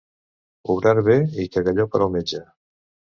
[0.75, 2.41] Obrar bé i cagalló per al metge.